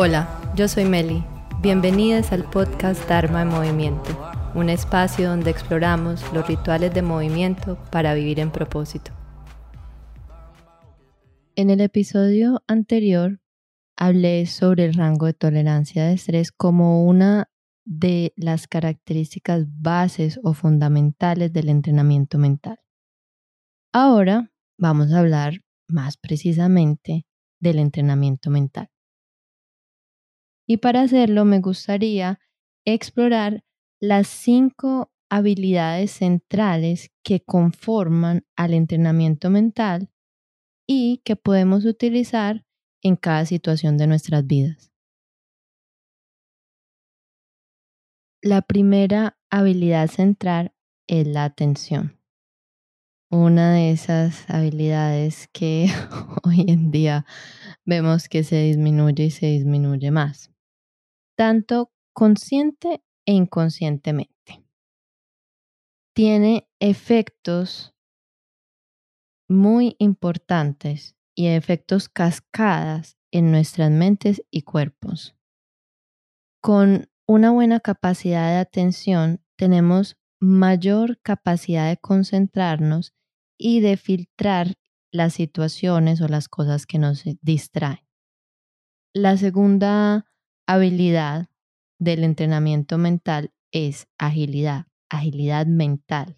Hola, 0.00 0.28
yo 0.54 0.68
soy 0.68 0.84
Meli. 0.84 1.24
Bienvenidas 1.60 2.30
al 2.30 2.48
podcast 2.48 3.08
Dharma 3.08 3.42
en 3.42 3.48
Movimiento, 3.48 4.16
un 4.54 4.70
espacio 4.70 5.28
donde 5.28 5.50
exploramos 5.50 6.22
los 6.32 6.46
rituales 6.46 6.94
de 6.94 7.02
movimiento 7.02 7.76
para 7.90 8.14
vivir 8.14 8.38
en 8.38 8.52
propósito. 8.52 9.10
En 11.56 11.70
el 11.70 11.80
episodio 11.80 12.62
anterior 12.68 13.40
hablé 13.96 14.46
sobre 14.46 14.84
el 14.84 14.94
rango 14.94 15.26
de 15.26 15.34
tolerancia 15.34 16.04
de 16.04 16.12
estrés 16.12 16.52
como 16.52 17.04
una 17.04 17.50
de 17.84 18.32
las 18.36 18.68
características 18.68 19.64
bases 19.66 20.38
o 20.44 20.54
fundamentales 20.54 21.52
del 21.52 21.70
entrenamiento 21.70 22.38
mental. 22.38 22.78
Ahora 23.92 24.52
vamos 24.78 25.12
a 25.12 25.18
hablar 25.18 25.54
más 25.88 26.16
precisamente 26.16 27.26
del 27.58 27.80
entrenamiento 27.80 28.48
mental. 28.48 28.90
Y 30.70 30.76
para 30.76 31.00
hacerlo 31.00 31.46
me 31.46 31.60
gustaría 31.60 32.40
explorar 32.84 33.64
las 34.00 34.28
cinco 34.28 35.10
habilidades 35.30 36.10
centrales 36.10 37.10
que 37.24 37.40
conforman 37.40 38.44
al 38.54 38.74
entrenamiento 38.74 39.48
mental 39.48 40.10
y 40.86 41.22
que 41.24 41.36
podemos 41.36 41.86
utilizar 41.86 42.66
en 43.02 43.16
cada 43.16 43.46
situación 43.46 43.96
de 43.96 44.08
nuestras 44.08 44.46
vidas. 44.46 44.92
La 48.42 48.60
primera 48.60 49.38
habilidad 49.50 50.08
central 50.08 50.74
es 51.06 51.26
la 51.26 51.44
atención. 51.44 52.20
Una 53.30 53.72
de 53.72 53.90
esas 53.90 54.48
habilidades 54.50 55.48
que 55.48 55.88
hoy 56.44 56.66
en 56.68 56.90
día 56.90 57.24
vemos 57.86 58.28
que 58.28 58.44
se 58.44 58.62
disminuye 58.62 59.24
y 59.24 59.30
se 59.30 59.46
disminuye 59.46 60.10
más 60.10 60.50
tanto 61.38 61.92
consciente 62.12 63.04
e 63.24 63.32
inconscientemente. 63.32 64.64
Tiene 66.12 66.68
efectos 66.80 67.94
muy 69.48 69.94
importantes 70.00 71.14
y 71.36 71.46
efectos 71.46 72.08
cascadas 72.08 73.16
en 73.30 73.52
nuestras 73.52 73.92
mentes 73.92 74.42
y 74.50 74.62
cuerpos. 74.62 75.36
Con 76.60 77.08
una 77.28 77.52
buena 77.52 77.78
capacidad 77.78 78.50
de 78.50 78.58
atención 78.58 79.40
tenemos 79.56 80.18
mayor 80.40 81.20
capacidad 81.22 81.88
de 81.88 81.98
concentrarnos 81.98 83.14
y 83.56 83.78
de 83.80 83.96
filtrar 83.96 84.74
las 85.12 85.34
situaciones 85.34 86.20
o 86.20 86.26
las 86.26 86.48
cosas 86.48 86.84
que 86.84 86.98
nos 86.98 87.22
distraen. 87.42 88.04
La 89.14 89.36
segunda 89.36 90.28
habilidad 90.68 91.48
del 91.98 92.22
entrenamiento 92.22 92.98
mental 92.98 93.52
es 93.72 94.06
agilidad, 94.18 94.86
agilidad 95.10 95.66
mental. 95.66 96.36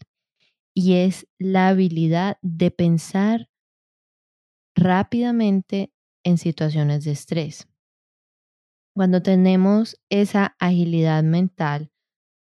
Y 0.72 0.94
es 0.94 1.26
la 1.38 1.68
habilidad 1.68 2.38
de 2.40 2.70
pensar 2.70 3.50
rápidamente 4.76 5.92
en 6.24 6.38
situaciones 6.38 7.04
de 7.04 7.10
estrés. 7.10 7.68
Cuando 8.94 9.20
tenemos 9.20 10.00
esa 10.10 10.56
agilidad 10.60 11.24
mental, 11.24 11.90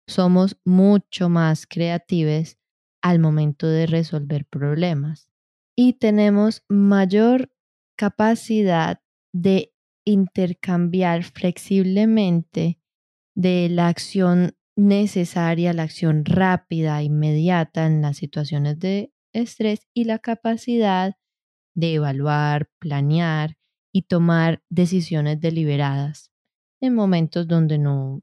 somos 0.08 0.60
mucho 0.66 1.30
más 1.30 1.68
creativos 1.68 2.58
al 3.04 3.20
momento 3.20 3.68
de 3.68 3.86
resolver 3.86 4.46
problemas 4.46 5.30
y 5.78 5.94
tenemos 5.94 6.64
mayor 6.68 7.52
capacidad 7.96 9.02
de 9.34 9.75
intercambiar 10.06 11.24
flexiblemente 11.24 12.80
de 13.36 13.70
la 13.70 13.88
acción 13.88 14.56
necesaria, 14.78 15.74
la 15.74 15.84
acción 15.84 16.26
rápida, 16.26 17.02
inmediata 17.04 17.86
en 17.86 18.02
las 18.02 18.18
situaciones 18.18 18.80
de 18.80 19.12
estrés 19.34 19.88
y 19.94 20.06
la 20.06 20.20
capacidad 20.20 21.16
de 21.76 21.96
evaluar, 21.96 22.70
planear 22.80 23.58
y 23.94 24.04
tomar 24.04 24.64
decisiones 24.70 25.40
deliberadas 25.40 26.32
en 26.82 26.96
momentos 26.96 27.48
donde 27.48 27.78
no, 27.78 28.22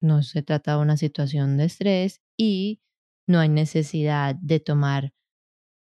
no 0.00 0.22
se 0.22 0.42
trata 0.42 0.76
de 0.76 0.82
una 0.82 0.96
situación 0.96 1.56
de 1.56 1.64
estrés 1.64 2.22
y 2.36 2.80
no 3.28 3.40
hay 3.40 3.48
necesidad 3.48 4.36
de 4.36 4.60
tomar 4.60 5.12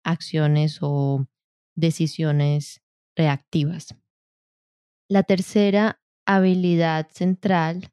acciones 0.03 0.79
o 0.81 1.27
decisiones 1.75 2.81
reactivas. 3.15 3.95
La 5.11 5.23
tercera 5.23 5.99
habilidad 6.25 7.09
central 7.09 7.91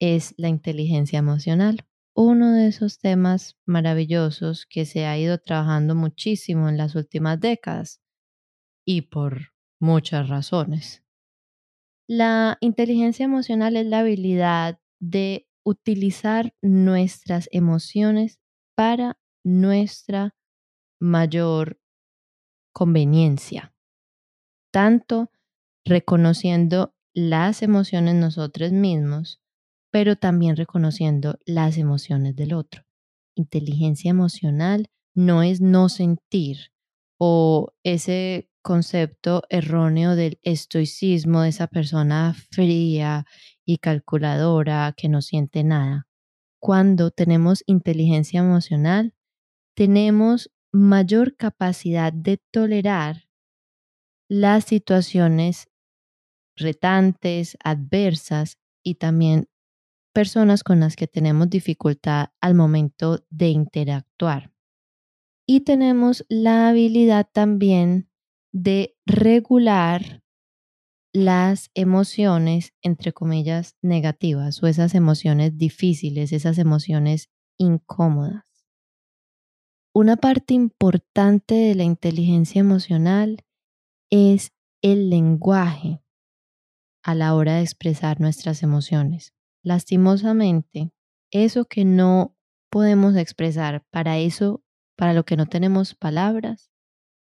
es 0.00 0.32
la 0.38 0.48
inteligencia 0.48 1.18
emocional, 1.18 1.84
uno 2.16 2.54
de 2.54 2.68
esos 2.68 2.98
temas 3.00 3.58
maravillosos 3.66 4.64
que 4.64 4.86
se 4.86 5.04
ha 5.04 5.18
ido 5.18 5.36
trabajando 5.36 5.94
muchísimo 5.94 6.70
en 6.70 6.78
las 6.78 6.94
últimas 6.94 7.38
décadas 7.38 8.00
y 8.82 9.02
por 9.02 9.52
muchas 9.78 10.30
razones. 10.30 11.04
La 12.08 12.56
inteligencia 12.62 13.24
emocional 13.24 13.76
es 13.76 13.84
la 13.84 13.98
habilidad 13.98 14.80
de 15.00 15.46
utilizar 15.66 16.54
nuestras 16.62 17.46
emociones 17.52 18.40
para 18.74 19.18
nuestra 19.44 20.34
mayor 20.98 21.78
conveniencia, 22.72 23.74
tanto 24.72 25.30
reconociendo 25.84 26.94
las 27.12 27.62
emociones 27.62 28.14
nosotros 28.14 28.72
mismos, 28.72 29.40
pero 29.90 30.16
también 30.16 30.56
reconociendo 30.56 31.38
las 31.46 31.78
emociones 31.78 32.34
del 32.34 32.54
otro. 32.54 32.84
Inteligencia 33.36 34.10
emocional 34.10 34.88
no 35.14 35.42
es 35.42 35.60
no 35.60 35.88
sentir 35.88 36.72
o 37.18 37.72
ese 37.84 38.50
concepto 38.62 39.44
erróneo 39.50 40.16
del 40.16 40.38
estoicismo 40.42 41.42
de 41.42 41.50
esa 41.50 41.66
persona 41.66 42.34
fría 42.50 43.26
y 43.64 43.78
calculadora 43.78 44.94
que 44.96 45.08
no 45.08 45.22
siente 45.22 45.62
nada. 45.62 46.08
Cuando 46.60 47.10
tenemos 47.10 47.62
inteligencia 47.66 48.40
emocional, 48.40 49.14
tenemos 49.76 50.50
mayor 50.72 51.36
capacidad 51.36 52.12
de 52.12 52.38
tolerar 52.50 53.28
las 54.28 54.64
situaciones 54.64 55.68
retantes, 56.56 57.56
adversas 57.62 58.58
y 58.82 58.96
también 58.96 59.48
personas 60.12 60.62
con 60.62 60.80
las 60.80 60.96
que 60.96 61.06
tenemos 61.06 61.50
dificultad 61.50 62.28
al 62.40 62.54
momento 62.54 63.24
de 63.30 63.48
interactuar. 63.48 64.52
Y 65.46 65.60
tenemos 65.60 66.24
la 66.28 66.68
habilidad 66.68 67.28
también 67.30 68.08
de 68.52 68.96
regular 69.04 70.22
las 71.12 71.70
emociones, 71.74 72.72
entre 72.82 73.12
comillas, 73.12 73.76
negativas 73.82 74.62
o 74.62 74.66
esas 74.66 74.94
emociones 74.94 75.56
difíciles, 75.58 76.32
esas 76.32 76.58
emociones 76.58 77.30
incómodas. 77.58 78.44
Una 79.92 80.16
parte 80.16 80.54
importante 80.54 81.54
de 81.54 81.74
la 81.74 81.84
inteligencia 81.84 82.60
emocional 82.60 83.44
es 84.10 84.52
el 84.82 85.08
lenguaje 85.08 86.03
a 87.04 87.14
la 87.14 87.34
hora 87.34 87.56
de 87.56 87.62
expresar 87.62 88.20
nuestras 88.20 88.62
emociones. 88.62 89.34
Lastimosamente, 89.62 90.90
eso 91.30 91.66
que 91.66 91.84
no 91.84 92.34
podemos 92.70 93.14
expresar, 93.14 93.84
para 93.90 94.18
eso, 94.18 94.64
para 94.96 95.12
lo 95.12 95.24
que 95.24 95.36
no 95.36 95.46
tenemos 95.46 95.94
palabras, 95.94 96.70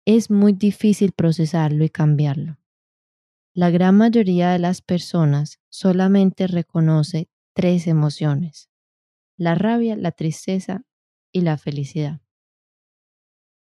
es 0.06 0.30
muy 0.30 0.54
difícil 0.54 1.14
procesarlo 1.14 1.84
y 1.86 1.90
cambiarlo. 1.90 2.58
La 3.54 3.70
gran 3.70 3.98
mayoría 3.98 4.52
de 4.52 4.60
las 4.60 4.82
personas 4.82 5.60
solamente 5.70 6.48
reconoce 6.48 7.30
tres 7.54 7.88
emociones, 7.88 8.70
la 9.38 9.56
rabia, 9.56 9.96
la 9.96 10.12
tristeza 10.12 10.84
y 11.32 11.42
la 11.42 11.58
felicidad. 11.58 12.22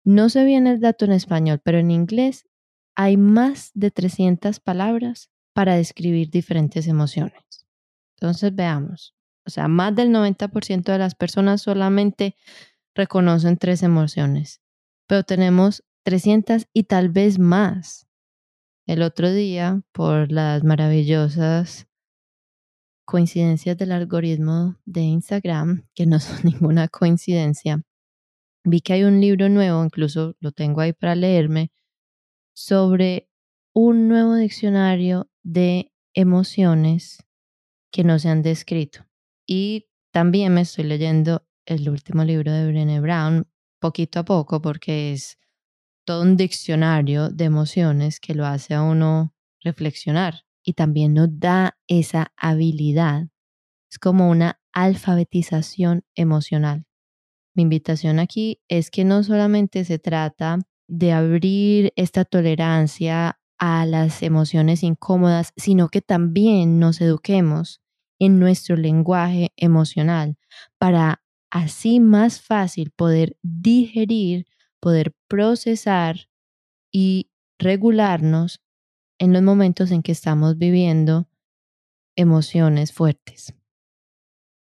No 0.05 0.29
sé 0.29 0.45
bien 0.45 0.67
el 0.67 0.79
dato 0.79 1.05
en 1.05 1.11
español, 1.11 1.59
pero 1.63 1.79
en 1.79 1.91
inglés 1.91 2.47
hay 2.95 3.17
más 3.17 3.71
de 3.73 3.91
300 3.91 4.59
palabras 4.59 5.29
para 5.55 5.77
describir 5.77 6.29
diferentes 6.29 6.85
emociones. 6.85 7.65
Entonces 8.17 8.53
veamos, 8.53 9.15
o 9.45 9.49
sea, 9.49 9.69
más 9.69 9.95
del 9.95 10.09
90% 10.09 10.91
de 10.91 10.97
las 10.97 11.15
personas 11.15 11.61
solamente 11.61 12.35
reconocen 12.93 13.55
tres 13.55 13.81
emociones, 13.81 14.61
pero 15.07 15.23
tenemos 15.23 15.85
300 16.03 16.67
y 16.73 16.83
tal 16.83 17.07
vez 17.07 17.39
más. 17.39 18.05
El 18.85 19.01
otro 19.01 19.31
día, 19.31 19.81
por 19.93 20.29
las 20.29 20.65
maravillosas 20.65 21.87
coincidencias 23.05 23.77
del 23.77 23.93
algoritmo 23.93 24.77
de 24.83 25.01
Instagram, 25.03 25.87
que 25.95 26.05
no 26.05 26.19
son 26.19 26.37
ninguna 26.43 26.89
coincidencia, 26.89 27.81
vi 28.65 28.81
que 28.81 28.91
hay 28.91 29.03
un 29.05 29.21
libro 29.21 29.47
nuevo, 29.47 29.85
incluso 29.85 30.35
lo 30.41 30.51
tengo 30.51 30.81
ahí 30.81 30.91
para 30.91 31.15
leerme, 31.15 31.71
sobre 32.53 33.29
un 33.73 34.09
nuevo 34.09 34.35
diccionario 34.35 35.29
de 35.45 35.93
emociones 36.13 37.23
que 37.91 38.03
no 38.03 38.19
se 38.19 38.29
han 38.29 38.41
descrito. 38.41 39.05
Y 39.47 39.87
también 40.11 40.53
me 40.53 40.61
estoy 40.61 40.85
leyendo 40.85 41.47
el 41.65 41.87
último 41.87 42.23
libro 42.23 42.51
de 42.51 42.67
Brené 42.67 42.99
Brown 42.99 43.47
poquito 43.79 44.19
a 44.19 44.25
poco 44.25 44.61
porque 44.61 45.13
es 45.13 45.37
todo 46.03 46.23
un 46.23 46.35
diccionario 46.35 47.29
de 47.29 47.45
emociones 47.45 48.19
que 48.19 48.33
lo 48.33 48.45
hace 48.45 48.73
a 48.73 48.81
uno 48.81 49.33
reflexionar 49.61 50.45
y 50.63 50.73
también 50.73 51.13
nos 51.13 51.29
da 51.39 51.77
esa 51.87 52.33
habilidad. 52.37 53.27
Es 53.89 53.99
como 53.99 54.29
una 54.29 54.59
alfabetización 54.73 56.03
emocional. 56.15 56.85
Mi 57.53 57.63
invitación 57.63 58.19
aquí 58.19 58.61
es 58.67 58.89
que 58.89 59.05
no 59.05 59.23
solamente 59.23 59.85
se 59.85 59.99
trata 59.99 60.59
de 60.87 61.13
abrir 61.13 61.93
esta 61.95 62.25
tolerancia 62.25 63.39
a 63.57 63.85
las 63.85 64.21
emociones 64.23 64.83
incómodas, 64.83 65.53
sino 65.55 65.89
que 65.89 66.01
también 66.01 66.79
nos 66.79 67.01
eduquemos 67.01 67.81
en 68.19 68.39
nuestro 68.39 68.75
lenguaje 68.75 69.51
emocional 69.57 70.37
para 70.77 71.23
así 71.49 71.99
más 71.99 72.41
fácil 72.41 72.91
poder 72.91 73.37
digerir, 73.41 74.45
poder 74.79 75.15
procesar 75.27 76.29
y 76.91 77.31
regularnos 77.59 78.61
en 79.19 79.33
los 79.33 79.41
momentos 79.41 79.91
en 79.91 80.01
que 80.01 80.11
estamos 80.11 80.57
viviendo 80.57 81.29
emociones 82.15 82.93
fuertes. 82.93 83.53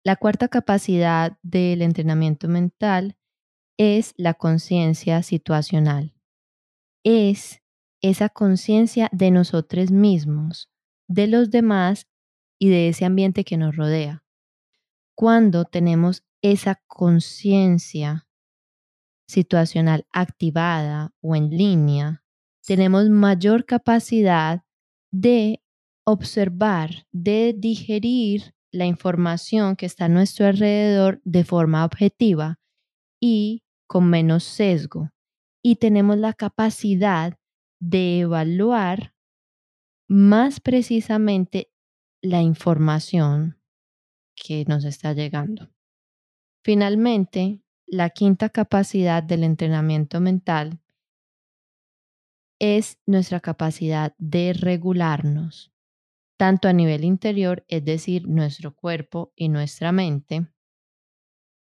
La 0.03 0.15
cuarta 0.15 0.47
capacidad 0.47 1.37
del 1.43 1.81
entrenamiento 1.81 2.47
mental 2.47 3.17
es 3.77 4.13
la 4.17 4.33
conciencia 4.33 5.23
situacional. 5.23 6.13
Es 7.03 7.60
esa 8.01 8.29
conciencia 8.29 9.09
de 9.11 9.31
nosotros 9.31 9.91
mismos, 9.91 10.69
de 11.07 11.27
los 11.27 11.51
demás 11.51 12.07
y 12.59 12.69
de 12.69 12.89
ese 12.89 13.05
ambiente 13.05 13.43
que 13.43 13.57
nos 13.57 13.75
rodea. 13.75 14.23
Cuando 15.15 15.65
tenemos 15.65 16.23
esa 16.41 16.81
conciencia 16.87 18.27
situacional 19.27 20.05
activada 20.11 21.13
o 21.21 21.35
en 21.35 21.49
línea, 21.49 22.23
tenemos 22.65 23.09
mayor 23.09 23.65
capacidad 23.65 24.63
de 25.11 25.61
observar, 26.03 27.07
de 27.11 27.55
digerir 27.57 28.53
la 28.71 28.85
información 28.85 29.75
que 29.75 29.85
está 29.85 30.05
a 30.05 30.09
nuestro 30.09 30.45
alrededor 30.45 31.21
de 31.23 31.43
forma 31.43 31.85
objetiva 31.85 32.59
y 33.19 33.63
con 33.87 34.09
menos 34.09 34.43
sesgo. 34.43 35.09
Y 35.61 35.75
tenemos 35.75 36.17
la 36.17 36.33
capacidad 36.33 37.37
de 37.81 38.19
evaluar 38.21 39.13
más 40.07 40.59
precisamente 40.59 41.73
la 42.21 42.41
información 42.41 43.59
que 44.35 44.63
nos 44.65 44.85
está 44.85 45.13
llegando. 45.13 45.69
Finalmente, 46.63 47.61
la 47.87 48.11
quinta 48.11 48.49
capacidad 48.49 49.23
del 49.23 49.43
entrenamiento 49.43 50.21
mental 50.21 50.79
es 52.59 52.99
nuestra 53.07 53.39
capacidad 53.39 54.13
de 54.17 54.53
regularnos 54.53 55.71
tanto 56.37 56.67
a 56.67 56.73
nivel 56.73 57.03
interior, 57.03 57.63
es 57.67 57.85
decir, 57.85 58.27
nuestro 58.27 58.75
cuerpo 58.75 59.31
y 59.35 59.49
nuestra 59.49 59.91
mente, 59.91 60.47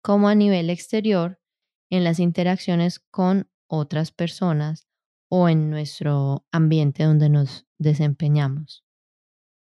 como 0.02 0.30
a 0.30 0.36
nivel 0.36 0.70
exterior, 0.70 1.42
en 1.90 2.06
las 2.06 2.20
interacciones 2.20 3.00
con 3.00 3.50
otras 3.68 4.12
personas 4.14 4.89
o 5.30 5.48
en 5.48 5.70
nuestro 5.70 6.46
ambiente 6.52 7.04
donde 7.04 7.30
nos 7.30 7.68
desempeñamos. 7.78 8.84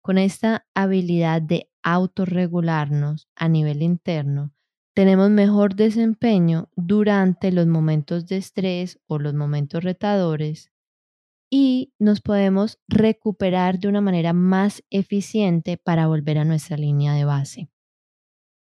Con 0.02 0.18
esta 0.18 0.66
habilidad 0.74 1.40
de 1.40 1.70
autorregularnos 1.82 3.28
a 3.36 3.48
nivel 3.48 3.82
interno, 3.82 4.52
tenemos 4.94 5.30
mejor 5.30 5.74
desempeño 5.74 6.68
durante 6.76 7.50
los 7.52 7.66
momentos 7.66 8.26
de 8.26 8.36
estrés 8.36 9.00
o 9.06 9.18
los 9.18 9.32
momentos 9.32 9.82
retadores 9.82 10.70
y 11.50 11.92
nos 11.98 12.20
podemos 12.20 12.78
recuperar 12.88 13.78
de 13.78 13.88
una 13.88 14.00
manera 14.00 14.32
más 14.32 14.82
eficiente 14.90 15.76
para 15.76 16.06
volver 16.06 16.38
a 16.38 16.44
nuestra 16.44 16.76
línea 16.76 17.14
de 17.14 17.24
base. 17.24 17.70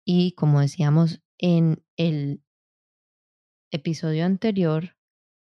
Y 0.05 0.33
como 0.33 0.61
decíamos 0.61 1.21
en 1.37 1.83
el 1.97 2.43
episodio 3.71 4.25
anterior, 4.25 4.95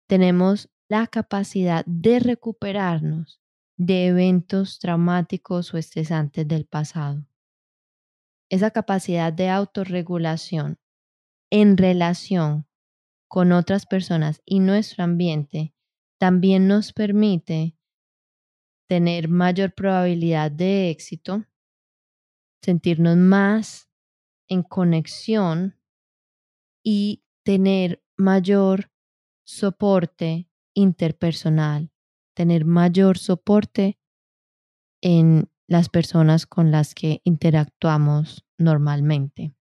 tenemos 0.09 0.71
la 0.89 1.07
capacidad 1.07 1.85
de 1.87 2.21
recuperarnos 2.21 3.41
de 3.77 4.07
eventos 4.07 4.79
traumáticos 4.79 5.75
o 5.75 5.79
estresantes 5.79 6.47
del 6.47 6.67
pasado. 6.67 7.27
Esa 8.49 8.71
capacidad 8.71 9.33
de 9.33 9.49
autorregulación 9.49 10.79
en 11.51 11.77
relación 11.77 12.67
con 13.29 13.53
otras 13.53 13.87
personas 13.87 14.41
y 14.45 14.61
nuestro 14.61 15.05
ambiente 15.05 15.75
también 16.19 16.69
nos 16.69 16.93
permite 16.93 17.77
tener 18.89 19.29
mayor 19.29 19.75
probabilidad 19.75 20.51
de 20.51 20.91
éxito, 20.91 21.45
sentirnos 22.63 23.17
más 23.17 23.91
en 24.49 24.63
conexión 24.63 25.79
y 26.85 27.25
tener 27.45 28.03
mayor 28.17 28.93
soporte 29.45 30.49
interpersonal, 30.77 31.91
tener 32.35 32.65
mayor 32.65 33.19
soporte 33.19 33.99
en 35.03 35.51
las 35.67 35.89
personas 35.89 36.47
con 36.47 36.71
las 36.71 36.95
que 36.95 37.21
interactuamos 37.25 38.45
normalmente. 38.59 39.55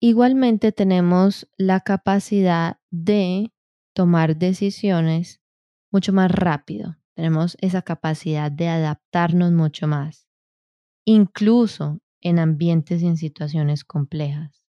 Igualmente 0.00 0.72
tenemos 0.72 1.48
la 1.56 1.80
capacidad 1.80 2.80
de 2.90 3.52
tomar 3.94 4.36
decisiones 4.36 5.40
mucho 5.92 6.12
más 6.12 6.30
rápido. 6.30 6.96
Tenemos 7.14 7.56
esa 7.60 7.82
capacidad 7.82 8.50
de 8.50 8.68
adaptarnos 8.68 9.52
mucho 9.52 9.88
más, 9.88 10.28
incluso 11.04 12.00
en 12.20 12.38
ambientes 12.38 13.02
y 13.02 13.06
en 13.06 13.16
situaciones 13.16 13.84
complejas. 13.84 14.64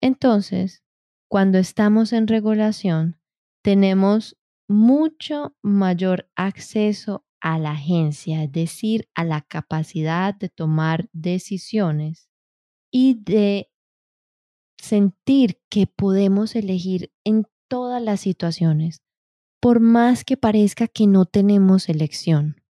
Entonces, 0.00 0.82
cuando 1.28 1.58
estamos 1.58 2.12
en 2.12 2.26
regulación, 2.28 3.20
tenemos 3.66 4.36
mucho 4.68 5.56
mayor 5.60 6.30
acceso 6.36 7.26
a 7.40 7.58
la 7.58 7.72
agencia, 7.72 8.44
es 8.44 8.52
decir, 8.52 9.08
a 9.12 9.24
la 9.24 9.40
capacidad 9.40 10.32
de 10.36 10.48
tomar 10.48 11.08
decisiones 11.12 12.30
y 12.92 13.14
de 13.24 13.68
sentir 14.80 15.60
que 15.68 15.88
podemos 15.88 16.54
elegir 16.54 17.10
en 17.24 17.48
todas 17.68 18.00
las 18.00 18.20
situaciones, 18.20 19.02
por 19.60 19.80
más 19.80 20.24
que 20.24 20.36
parezca 20.36 20.86
que 20.86 21.08
no 21.08 21.24
tenemos 21.24 21.88
elección, 21.88 22.62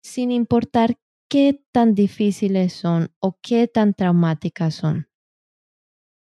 sin 0.00 0.30
importar 0.30 1.00
qué 1.28 1.60
tan 1.72 1.96
difíciles 1.96 2.72
son 2.72 3.10
o 3.18 3.36
qué 3.42 3.66
tan 3.66 3.94
traumáticas 3.94 4.76
son. 4.76 5.08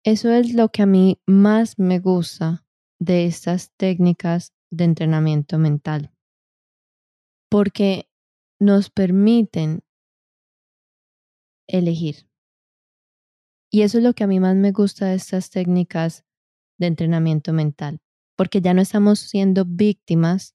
Eso 0.02 0.30
es 0.30 0.54
lo 0.54 0.70
que 0.70 0.80
a 0.80 0.86
mí 0.86 1.20
más 1.26 1.78
me 1.78 1.98
gusta 1.98 2.64
de 3.00 3.24
estas 3.24 3.72
técnicas 3.76 4.52
de 4.70 4.84
entrenamiento 4.84 5.58
mental, 5.58 6.12
porque 7.50 8.08
nos 8.60 8.90
permiten 8.90 9.82
elegir. 11.66 12.28
Y 13.72 13.82
eso 13.82 13.98
es 13.98 14.04
lo 14.04 14.12
que 14.12 14.24
a 14.24 14.26
mí 14.26 14.38
más 14.38 14.54
me 14.54 14.72
gusta 14.72 15.06
de 15.06 15.14
estas 15.14 15.50
técnicas 15.50 16.24
de 16.78 16.86
entrenamiento 16.86 17.52
mental, 17.52 18.00
porque 18.36 18.60
ya 18.60 18.74
no 18.74 18.82
estamos 18.82 19.20
siendo 19.20 19.64
víctimas 19.64 20.54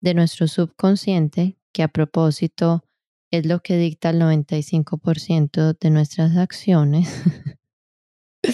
de 0.00 0.14
nuestro 0.14 0.48
subconsciente, 0.48 1.58
que 1.72 1.82
a 1.82 1.88
propósito 1.88 2.84
es 3.30 3.46
lo 3.46 3.60
que 3.60 3.78
dicta 3.78 4.10
el 4.10 4.20
95% 4.20 5.78
de 5.78 5.90
nuestras 5.90 6.36
acciones, 6.36 7.08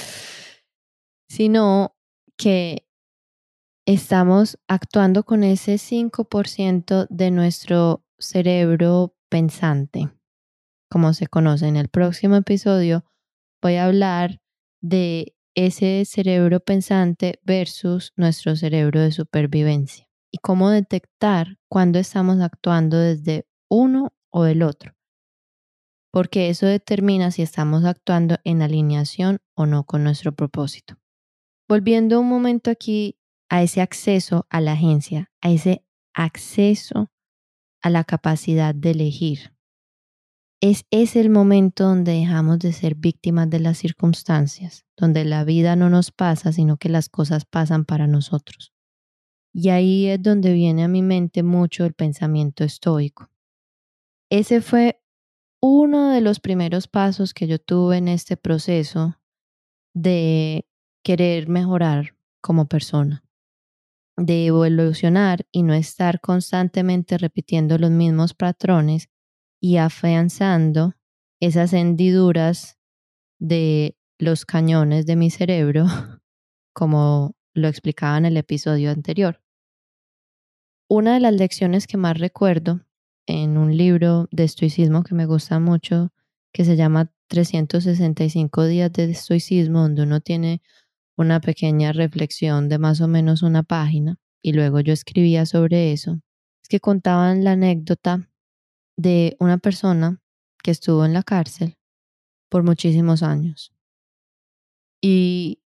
sino 1.28 1.96
que 2.36 2.87
estamos 3.94 4.58
actuando 4.68 5.24
con 5.24 5.42
ese 5.42 5.78
5% 5.78 7.06
de 7.08 7.30
nuestro 7.30 8.04
cerebro 8.18 9.14
pensante, 9.30 10.10
como 10.90 11.14
se 11.14 11.26
conoce. 11.26 11.68
En 11.68 11.76
el 11.76 11.88
próximo 11.88 12.36
episodio 12.36 13.06
voy 13.62 13.76
a 13.76 13.86
hablar 13.86 14.42
de 14.82 15.34
ese 15.54 16.04
cerebro 16.04 16.60
pensante 16.60 17.40
versus 17.44 18.12
nuestro 18.14 18.56
cerebro 18.56 19.00
de 19.00 19.10
supervivencia 19.10 20.06
y 20.30 20.36
cómo 20.36 20.68
detectar 20.68 21.56
cuando 21.70 21.98
estamos 21.98 22.42
actuando 22.42 22.98
desde 22.98 23.46
uno 23.70 24.12
o 24.30 24.44
el 24.44 24.64
otro, 24.64 24.92
porque 26.12 26.50
eso 26.50 26.66
determina 26.66 27.30
si 27.30 27.40
estamos 27.40 27.86
actuando 27.86 28.36
en 28.44 28.60
alineación 28.60 29.38
o 29.54 29.64
no 29.64 29.84
con 29.84 30.04
nuestro 30.04 30.32
propósito. 30.34 30.98
Volviendo 31.66 32.20
un 32.20 32.28
momento 32.28 32.70
aquí 32.70 33.17
a 33.48 33.62
ese 33.62 33.80
acceso 33.80 34.46
a 34.50 34.60
la 34.60 34.72
agencia, 34.72 35.30
a 35.40 35.50
ese 35.50 35.84
acceso 36.14 37.10
a 37.82 37.90
la 37.90 38.04
capacidad 38.04 38.74
de 38.74 38.90
elegir. 38.90 39.54
Es, 40.60 40.84
es 40.90 41.14
el 41.14 41.30
momento 41.30 41.84
donde 41.84 42.12
dejamos 42.12 42.58
de 42.58 42.72
ser 42.72 42.96
víctimas 42.96 43.48
de 43.48 43.60
las 43.60 43.78
circunstancias, 43.78 44.84
donde 44.96 45.24
la 45.24 45.44
vida 45.44 45.76
no 45.76 45.88
nos 45.88 46.10
pasa, 46.10 46.52
sino 46.52 46.76
que 46.76 46.88
las 46.88 47.08
cosas 47.08 47.44
pasan 47.44 47.84
para 47.84 48.08
nosotros. 48.08 48.72
Y 49.52 49.70
ahí 49.70 50.06
es 50.06 50.22
donde 50.22 50.52
viene 50.52 50.84
a 50.84 50.88
mi 50.88 51.02
mente 51.02 51.42
mucho 51.42 51.84
el 51.84 51.94
pensamiento 51.94 52.64
estoico. 52.64 53.30
Ese 54.30 54.60
fue 54.60 55.00
uno 55.60 56.10
de 56.10 56.20
los 56.20 56.40
primeros 56.40 56.86
pasos 56.86 57.34
que 57.34 57.46
yo 57.46 57.58
tuve 57.58 57.96
en 57.96 58.08
este 58.08 58.36
proceso 58.36 59.16
de 59.94 60.66
querer 61.02 61.48
mejorar 61.48 62.16
como 62.40 62.66
persona, 62.66 63.24
de 64.18 64.46
evolucionar 64.46 65.46
y 65.52 65.62
no 65.62 65.74
estar 65.74 66.20
constantemente 66.20 67.16
repitiendo 67.18 67.78
los 67.78 67.90
mismos 67.90 68.34
patrones 68.34 69.08
y 69.60 69.76
afianzando 69.76 70.94
esas 71.40 71.72
hendiduras 71.72 72.78
de 73.38 73.96
los 74.18 74.44
cañones 74.44 75.06
de 75.06 75.14
mi 75.14 75.30
cerebro, 75.30 75.86
como 76.74 77.36
lo 77.54 77.68
explicaba 77.68 78.18
en 78.18 78.26
el 78.26 78.36
episodio 78.36 78.90
anterior. 78.90 79.40
Una 80.88 81.14
de 81.14 81.20
las 81.20 81.34
lecciones 81.34 81.86
que 81.86 81.96
más 81.96 82.18
recuerdo 82.18 82.80
en 83.26 83.56
un 83.56 83.76
libro 83.76 84.26
de 84.32 84.44
estoicismo 84.44 85.04
que 85.04 85.14
me 85.14 85.26
gusta 85.26 85.60
mucho, 85.60 86.12
que 86.52 86.64
se 86.64 86.76
llama 86.76 87.12
365 87.28 88.64
días 88.64 88.92
de 88.92 89.04
estoicismo, 89.04 89.82
donde 89.82 90.02
uno 90.02 90.20
tiene 90.20 90.60
una 91.18 91.40
pequeña 91.40 91.92
reflexión 91.92 92.68
de 92.68 92.78
más 92.78 93.00
o 93.00 93.08
menos 93.08 93.42
una 93.42 93.62
página, 93.62 94.16
y 94.40 94.52
luego 94.52 94.80
yo 94.80 94.92
escribía 94.92 95.44
sobre 95.44 95.92
eso, 95.92 96.20
es 96.62 96.68
que 96.68 96.80
contaban 96.80 97.44
la 97.44 97.52
anécdota 97.52 98.30
de 98.96 99.36
una 99.40 99.58
persona 99.58 100.22
que 100.62 100.70
estuvo 100.70 101.04
en 101.04 101.12
la 101.12 101.22
cárcel 101.22 101.76
por 102.48 102.62
muchísimos 102.62 103.22
años. 103.22 103.72
Y 105.02 105.60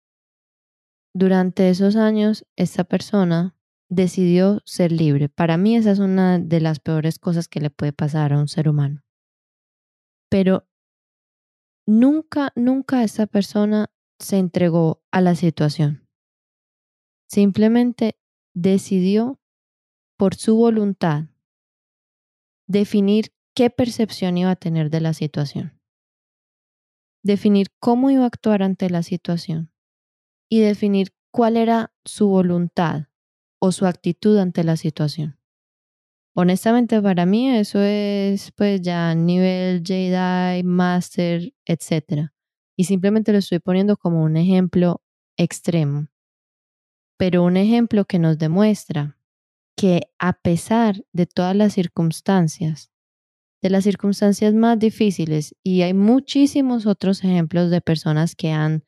durante 1.15 1.69
esos 1.69 1.97
años, 1.97 2.47
esta 2.57 2.85
persona 2.85 3.55
decidió 3.91 4.63
ser 4.65 4.91
libre. 4.91 5.29
Para 5.29 5.59
mí 5.59 5.77
esa 5.77 5.91
es 5.91 5.99
una 5.99 6.39
de 6.39 6.61
las 6.61 6.81
peores 6.81 7.19
cosas 7.19 7.47
que 7.47 7.61
le 7.61 7.71
puede 7.71 7.93
pasar 7.93 8.33
a 8.33 8.39
un 8.39 8.49
ser 8.49 8.69
humano. 8.69 9.03
Pero 10.31 10.67
nunca, 11.87 12.53
nunca 12.57 13.05
esta 13.05 13.27
persona 13.27 13.91
se 14.23 14.39
entregó 14.39 15.03
a 15.11 15.21
la 15.21 15.35
situación. 15.35 16.09
Simplemente 17.29 18.17
decidió 18.55 19.41
por 20.17 20.35
su 20.35 20.57
voluntad 20.57 21.25
definir 22.67 23.35
qué 23.55 23.71
percepción 23.71 24.39
iba 24.39 24.51
a 24.51 24.57
tener 24.57 24.91
de 24.91 25.01
la 25.01 25.15
situación, 25.15 25.81
definir 27.23 27.69
cómo 27.81 28.11
iba 28.11 28.25
a 28.25 28.29
actuar 28.29 28.63
ante 28.63 28.89
la 28.91 29.03
situación 29.03 29.73
y 30.49 30.61
definir 30.61 31.13
cuál 31.31 31.57
era 31.57 31.93
su 32.05 32.29
voluntad 32.29 33.09
o 33.61 33.73
su 33.73 33.87
actitud 33.87 34.39
ante 34.39 34.65
la 34.65 34.77
situación. 34.77 35.39
Honestamente, 36.35 37.01
para 37.03 37.27
mí 37.27 37.51
eso 37.51 37.81
es 37.83 38.53
pues 38.53 38.81
ya 38.81 39.15
nivel 39.15 39.83
Jedi, 39.85 40.63
Master, 40.63 41.53
etc. 41.67 42.33
Y 42.77 42.85
simplemente 42.85 43.33
lo 43.33 43.39
estoy 43.39 43.59
poniendo 43.59 43.97
como 43.97 44.23
un 44.23 44.37
ejemplo 44.37 45.03
extremo, 45.37 46.09
pero 47.17 47.43
un 47.43 47.57
ejemplo 47.57 48.05
que 48.05 48.19
nos 48.19 48.39
demuestra 48.39 49.19
que 49.77 50.11
a 50.19 50.35
pesar 50.35 51.05
de 51.13 51.27
todas 51.27 51.57
las 51.57 51.73
circunstancias, 51.75 52.91
de 53.63 53.71
las 53.71 53.85
circunstancias 53.85 54.55
más 54.55 54.79
difíciles, 54.79 55.55
y 55.63 55.83
hay 55.83 55.95
muchísimos 55.95 56.87
otros 56.87 57.25
ejemplos 57.25 57.71
de 57.71 57.81
personas 57.81 58.35
que 58.35 58.51
han 58.51 58.85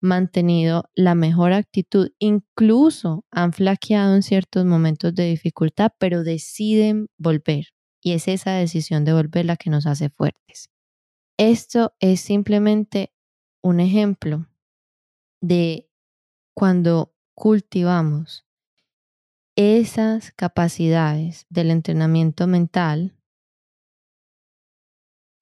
mantenido 0.00 0.90
la 0.94 1.14
mejor 1.14 1.52
actitud, 1.52 2.10
incluso 2.18 3.24
han 3.30 3.52
flaqueado 3.52 4.14
en 4.14 4.22
ciertos 4.22 4.64
momentos 4.64 5.14
de 5.14 5.24
dificultad, 5.24 5.92
pero 5.98 6.22
deciden 6.22 7.08
volver. 7.18 7.68
Y 8.00 8.12
es 8.12 8.28
esa 8.28 8.52
decisión 8.52 9.04
de 9.04 9.12
volver 9.12 9.44
la 9.44 9.56
que 9.56 9.70
nos 9.70 9.86
hace 9.86 10.08
fuertes. 10.08 10.70
Esto 11.36 11.94
es 12.00 12.20
simplemente 12.20 13.12
un 13.62 13.80
ejemplo 13.80 14.46
de 15.40 15.90
cuando 16.54 17.14
cultivamos 17.34 18.46
esas 19.56 20.32
capacidades 20.32 21.46
del 21.48 21.70
entrenamiento 21.70 22.46
mental, 22.46 23.16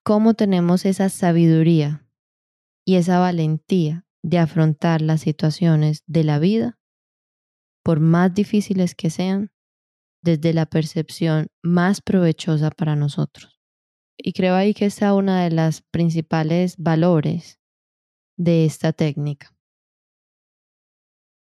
cómo 0.03 0.35
tenemos 0.35 0.85
esa 0.87 1.09
sabiduría 1.09 2.07
y 2.87 2.97
esa 2.97 3.19
valentía 3.19 4.07
de 4.23 4.39
afrontar 4.39 5.03
las 5.03 5.21
situaciones 5.21 6.03
de 6.07 6.25
la 6.25 6.39
vida, 6.39 6.79
por 7.83 8.01
más 8.01 8.35
difíciles 8.35 8.95
que 8.95 9.11
sean, 9.11 9.53
desde 10.23 10.53
la 10.53 10.67
percepción 10.67 11.49
más 11.63 12.01
provechosa 12.01 12.71
para 12.71 12.97
nosotros. 12.97 13.61
Y 14.17 14.33
creo 14.33 14.55
ahí 14.55 14.75
que 14.75 14.87
está 14.87 15.15
una 15.15 15.45
de 15.45 15.51
las 15.51 15.83
principales 15.83 16.77
valores 16.79 17.56
de 18.37 18.65
esta 18.65 18.93
técnica. 18.93 19.55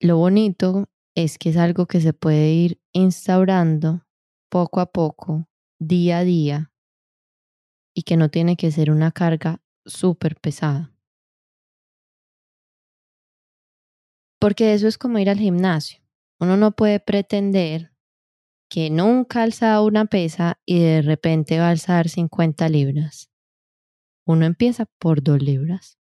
Lo 0.00 0.16
bonito 0.16 0.88
es 1.16 1.38
que 1.38 1.50
es 1.50 1.56
algo 1.56 1.87
que 1.87 2.00
se 2.00 2.12
puede 2.12 2.52
ir 2.52 2.80
instaurando 2.92 4.06
poco 4.49 4.80
a 4.80 4.87
poco, 4.87 5.49
día 5.80 6.18
a 6.18 6.25
día, 6.25 6.73
y 7.94 8.02
que 8.02 8.16
no 8.16 8.30
tiene 8.30 8.56
que 8.56 8.70
ser 8.70 8.92
una 8.92 9.11
carga 9.11 9.61
súper 9.85 10.37
pesada. 10.37 10.94
Porque 14.40 14.73
eso 14.73 14.87
es 14.87 14.99
como 14.99 15.18
ir 15.18 15.28
al 15.28 15.38
gimnasio. 15.38 16.00
Uno 16.38 16.56
no 16.56 16.70
puede 16.70 17.00
pretender 17.00 17.92
que 18.70 18.90
nunca 18.90 19.44
ha 19.62 19.80
una 19.82 20.04
pesa 20.04 20.61
y 20.64 20.78
de 20.78 21.02
repente 21.02 21.58
va 21.58 21.66
a 21.66 21.70
alzar 21.70 22.08
50 22.08 22.68
libras. 22.68 23.32
Uno 24.25 24.47
empieza 24.47 24.87
por 25.00 25.23
dos 25.23 25.42
libras 25.42 25.98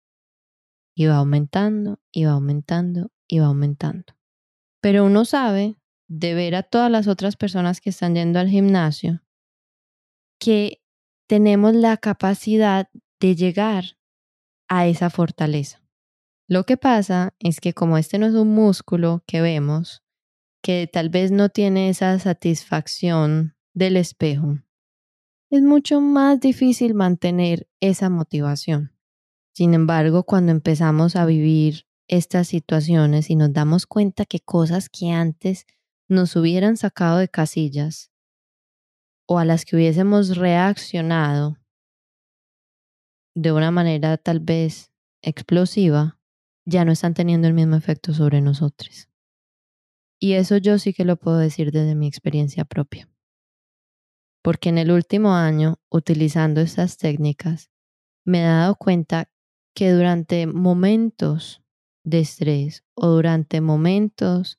y 0.96 1.06
va 1.06 1.16
aumentando 1.16 2.00
y 2.10 2.24
va 2.24 2.32
aumentando 2.32 3.12
y 3.28 3.38
va 3.38 3.46
aumentando. 3.46 4.14
Pero 4.80 5.04
uno 5.04 5.24
sabe 5.24 5.76
de 6.08 6.34
ver 6.34 6.54
a 6.54 6.62
todas 6.62 6.90
las 6.90 7.06
otras 7.06 7.36
personas 7.36 7.80
que 7.80 7.90
están 7.90 8.14
yendo 8.14 8.40
al 8.40 8.48
gimnasio 8.48 9.22
que 10.38 10.82
tenemos 11.28 11.74
la 11.74 11.96
capacidad 11.96 12.88
de 13.20 13.36
llegar 13.36 13.98
a 14.68 14.86
esa 14.86 15.10
fortaleza. 15.10 15.82
Lo 16.48 16.64
que 16.64 16.76
pasa 16.76 17.34
es 17.38 17.60
que 17.60 17.72
como 17.72 17.98
este 17.98 18.18
no 18.18 18.26
es 18.26 18.34
un 18.34 18.54
músculo 18.54 19.22
que 19.26 19.40
vemos, 19.40 20.02
que 20.62 20.88
tal 20.90 21.10
vez 21.10 21.30
no 21.30 21.48
tiene 21.48 21.88
esa 21.88 22.18
satisfacción 22.18 23.56
del 23.74 23.96
espejo, 23.96 24.58
es 25.50 25.62
mucho 25.62 26.00
más 26.00 26.40
difícil 26.40 26.94
mantener 26.94 27.68
esa 27.80 28.08
motivación. 28.10 28.95
Sin 29.56 29.72
embargo, 29.72 30.24
cuando 30.24 30.52
empezamos 30.52 31.16
a 31.16 31.24
vivir 31.24 31.86
estas 32.08 32.46
situaciones 32.46 33.30
y 33.30 33.36
nos 33.36 33.54
damos 33.54 33.86
cuenta 33.86 34.26
que 34.26 34.38
cosas 34.38 34.90
que 34.90 35.12
antes 35.12 35.64
nos 36.10 36.36
hubieran 36.36 36.76
sacado 36.76 37.16
de 37.16 37.30
casillas 37.30 38.12
o 39.26 39.38
a 39.38 39.46
las 39.46 39.64
que 39.64 39.76
hubiésemos 39.76 40.36
reaccionado 40.36 41.56
de 43.34 43.52
una 43.52 43.70
manera 43.70 44.18
tal 44.18 44.40
vez 44.40 44.92
explosiva, 45.22 46.20
ya 46.66 46.84
no 46.84 46.92
están 46.92 47.14
teniendo 47.14 47.48
el 47.48 47.54
mismo 47.54 47.76
efecto 47.76 48.12
sobre 48.12 48.42
nosotros. 48.42 49.08
Y 50.20 50.34
eso 50.34 50.58
yo 50.58 50.78
sí 50.78 50.92
que 50.92 51.06
lo 51.06 51.16
puedo 51.16 51.38
decir 51.38 51.72
desde 51.72 51.94
mi 51.94 52.06
experiencia 52.06 52.66
propia. 52.66 53.08
Porque 54.42 54.68
en 54.68 54.76
el 54.76 54.90
último 54.90 55.32
año, 55.32 55.76
utilizando 55.88 56.60
estas 56.60 56.98
técnicas, 56.98 57.70
me 58.22 58.40
he 58.40 58.44
dado 58.44 58.76
cuenta 58.76 59.30
que 59.76 59.92
durante 59.92 60.46
momentos 60.46 61.62
de 62.02 62.20
estrés 62.20 62.82
o 62.94 63.08
durante 63.08 63.60
momentos 63.60 64.58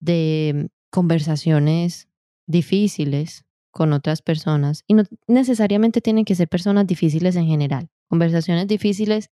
de 0.00 0.70
conversaciones 0.90 2.08
difíciles 2.46 3.44
con 3.70 3.92
otras 3.92 4.22
personas, 4.22 4.84
y 4.86 4.94
no 4.94 5.04
necesariamente 5.26 6.00
tienen 6.00 6.24
que 6.24 6.34
ser 6.34 6.48
personas 6.48 6.86
difíciles 6.86 7.36
en 7.36 7.46
general, 7.46 7.90
conversaciones 8.08 8.66
difíciles 8.66 9.30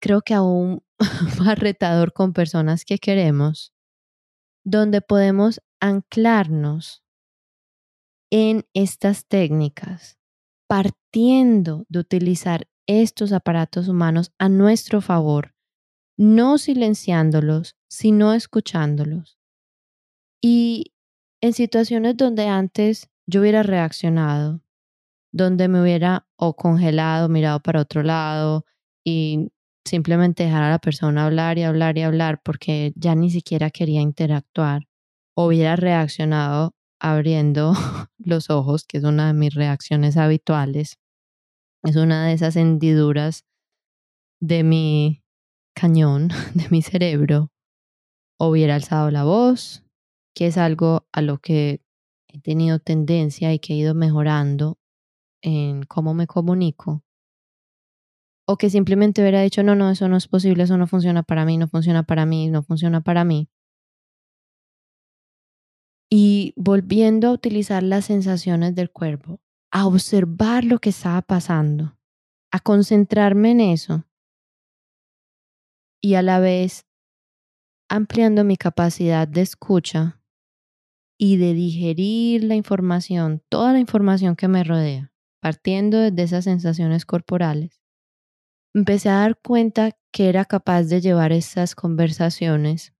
creo 0.00 0.20
que 0.22 0.34
aún 0.34 0.82
más 1.38 1.58
retador 1.58 2.12
con 2.12 2.32
personas 2.32 2.84
que 2.84 2.98
queremos, 2.98 3.72
donde 4.64 5.00
podemos 5.00 5.60
anclarnos 5.80 7.04
en 8.32 8.66
estas 8.74 9.26
técnicas, 9.26 10.18
partiendo 10.66 11.86
de 11.88 12.00
utilizar 12.00 12.66
estos 12.86 13.32
aparatos 13.32 13.88
humanos 13.88 14.32
a 14.38 14.48
nuestro 14.48 15.00
favor, 15.00 15.54
no 16.16 16.58
silenciándolos, 16.58 17.76
sino 17.88 18.32
escuchándolos. 18.32 19.38
Y 20.40 20.92
en 21.40 21.52
situaciones 21.52 22.16
donde 22.16 22.46
antes 22.46 23.10
yo 23.26 23.40
hubiera 23.40 23.62
reaccionado, 23.62 24.62
donde 25.32 25.68
me 25.68 25.82
hubiera 25.82 26.26
o 26.36 26.54
congelado, 26.54 27.28
mirado 27.28 27.60
para 27.60 27.80
otro 27.80 28.02
lado 28.02 28.64
y 29.04 29.50
simplemente 29.84 30.44
dejar 30.44 30.62
a 30.62 30.70
la 30.70 30.78
persona 30.78 31.26
hablar 31.26 31.58
y 31.58 31.62
hablar 31.62 31.98
y 31.98 32.02
hablar 32.02 32.40
porque 32.42 32.92
ya 32.96 33.14
ni 33.14 33.30
siquiera 33.30 33.70
quería 33.70 34.00
interactuar, 34.00 34.82
hubiera 35.34 35.76
reaccionado 35.76 36.74
abriendo 36.98 37.72
los 38.18 38.50
ojos, 38.50 38.84
que 38.84 38.98
es 38.98 39.04
una 39.04 39.28
de 39.28 39.34
mis 39.34 39.54
reacciones 39.54 40.16
habituales, 40.16 40.98
es 41.86 41.96
una 41.96 42.26
de 42.26 42.32
esas 42.32 42.56
hendiduras 42.56 43.44
de 44.40 44.64
mi 44.64 45.22
cañón, 45.74 46.28
de 46.54 46.68
mi 46.70 46.82
cerebro, 46.82 47.52
hubiera 48.38 48.74
alzado 48.74 49.10
la 49.10 49.24
voz, 49.24 49.84
que 50.34 50.48
es 50.48 50.58
algo 50.58 51.06
a 51.12 51.22
lo 51.22 51.38
que 51.38 51.80
he 52.28 52.40
tenido 52.40 52.78
tendencia 52.80 53.52
y 53.52 53.58
que 53.58 53.74
he 53.74 53.76
ido 53.76 53.94
mejorando 53.94 54.78
en 55.42 55.84
cómo 55.84 56.12
me 56.12 56.26
comunico. 56.26 57.02
O 58.48 58.56
que 58.56 58.70
simplemente 58.70 59.22
hubiera 59.22 59.42
dicho, 59.42 59.62
no, 59.62 59.74
no, 59.74 59.90
eso 59.90 60.08
no 60.08 60.16
es 60.16 60.28
posible, 60.28 60.64
eso 60.64 60.76
no 60.76 60.86
funciona 60.86 61.22
para 61.22 61.44
mí, 61.44 61.56
no 61.56 61.68
funciona 61.68 62.02
para 62.02 62.26
mí, 62.26 62.48
no 62.48 62.62
funciona 62.62 63.00
para 63.00 63.24
mí. 63.24 63.48
Y 66.10 66.52
volviendo 66.56 67.28
a 67.28 67.32
utilizar 67.32 67.82
las 67.82 68.04
sensaciones 68.04 68.74
del 68.74 68.90
cuerpo, 68.90 69.40
a 69.70 69.86
observar 69.86 70.64
lo 70.64 70.78
que 70.78 70.90
estaba 70.90 71.22
pasando, 71.22 71.98
a 72.52 72.60
concentrarme 72.60 73.50
en 73.50 73.60
eso 73.60 74.04
y 76.00 76.14
a 76.14 76.22
la 76.22 76.40
vez 76.40 76.86
ampliando 77.88 78.44
mi 78.44 78.56
capacidad 78.56 79.28
de 79.28 79.42
escucha 79.42 80.22
y 81.18 81.36
de 81.36 81.54
digerir 81.54 82.44
la 82.44 82.54
información, 82.54 83.42
toda 83.48 83.72
la 83.72 83.80
información 83.80 84.36
que 84.36 84.48
me 84.48 84.64
rodea, 84.64 85.12
partiendo 85.40 85.98
desde 85.98 86.22
esas 86.22 86.44
sensaciones 86.44 87.06
corporales, 87.06 87.80
empecé 88.74 89.08
a 89.08 89.20
dar 89.20 89.38
cuenta 89.40 89.92
que 90.12 90.28
era 90.28 90.44
capaz 90.44 90.84
de 90.84 91.00
llevar 91.00 91.32
estas 91.32 91.74
conversaciones 91.74 92.94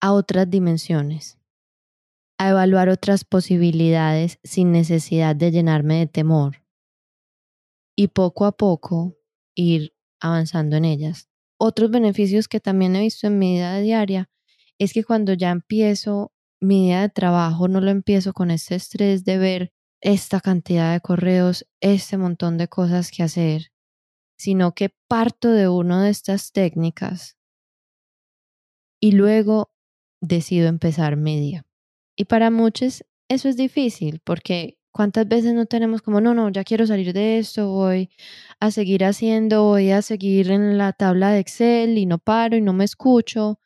a 0.00 0.12
otras 0.12 0.50
dimensiones, 0.50 1.39
a 2.40 2.48
evaluar 2.48 2.88
otras 2.88 3.24
posibilidades 3.24 4.38
sin 4.42 4.72
necesidad 4.72 5.36
de 5.36 5.50
llenarme 5.50 5.98
de 5.98 6.06
temor 6.06 6.64
y 7.94 8.08
poco 8.08 8.46
a 8.46 8.52
poco 8.52 9.14
ir 9.54 9.92
avanzando 10.20 10.76
en 10.76 10.86
ellas. 10.86 11.28
Otros 11.58 11.90
beneficios 11.90 12.48
que 12.48 12.58
también 12.58 12.96
he 12.96 13.02
visto 13.02 13.26
en 13.26 13.38
mi 13.38 13.56
vida 13.56 13.78
diaria 13.80 14.30
es 14.78 14.94
que 14.94 15.04
cuando 15.04 15.34
ya 15.34 15.50
empiezo 15.50 16.32
mi 16.62 16.86
día 16.86 17.02
de 17.02 17.10
trabajo 17.10 17.68
no 17.68 17.82
lo 17.82 17.90
empiezo 17.90 18.32
con 18.32 18.50
este 18.50 18.74
estrés 18.74 19.26
de 19.26 19.36
ver 19.36 19.72
esta 20.00 20.40
cantidad 20.40 20.94
de 20.94 21.02
correos, 21.02 21.68
este 21.82 22.16
montón 22.16 22.56
de 22.56 22.68
cosas 22.68 23.10
que 23.10 23.22
hacer, 23.22 23.70
sino 24.38 24.72
que 24.72 24.94
parto 25.08 25.50
de 25.50 25.68
una 25.68 26.04
de 26.04 26.08
estas 26.08 26.52
técnicas 26.52 27.36
y 28.98 29.12
luego 29.12 29.70
decido 30.22 30.68
empezar 30.68 31.18
mi 31.18 31.38
día. 31.38 31.66
Y 32.20 32.26
para 32.26 32.50
muchos 32.50 33.02
eso 33.30 33.48
es 33.48 33.56
difícil 33.56 34.20
porque 34.22 34.78
cuántas 34.92 35.26
veces 35.26 35.54
no 35.54 35.64
tenemos 35.64 36.02
como, 36.02 36.20
no, 36.20 36.34
no, 36.34 36.50
ya 36.50 36.64
quiero 36.64 36.86
salir 36.86 37.14
de 37.14 37.38
esto, 37.38 37.70
voy 37.70 38.10
a 38.60 38.70
seguir 38.70 39.06
haciendo, 39.06 39.64
voy 39.64 39.90
a 39.90 40.02
seguir 40.02 40.50
en 40.50 40.76
la 40.76 40.92
tabla 40.92 41.30
de 41.30 41.38
Excel 41.38 41.96
y 41.96 42.04
no 42.04 42.18
paro 42.18 42.58
y 42.58 42.60
no 42.60 42.74
me 42.74 42.84
escucho 42.84 43.58